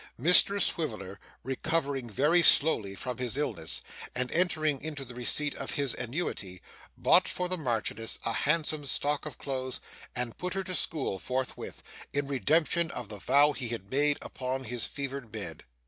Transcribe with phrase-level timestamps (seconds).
[0.19, 3.83] Mr Swiveller, recovering very slowly from his illness,
[4.15, 6.59] and entering into the receipt of his annuity,
[6.97, 9.79] bought for the Marchioness a handsome stock of clothes,
[10.15, 11.83] and put her to school forthwith,
[12.13, 15.65] in redemption of the vow he had made upon his fevered bed.